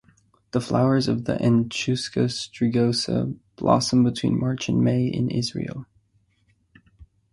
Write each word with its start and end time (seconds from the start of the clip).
The 0.49 0.59
flowers 0.59 1.07
of 1.07 1.25
the 1.25 1.35
"Anchusa 1.35 2.25
strigosa" 2.29 3.37
blossom 3.55 4.03
between 4.03 4.39
March 4.39 4.67
and 4.67 4.83
May 4.83 5.05
in 5.05 5.29
Israel. 5.29 5.85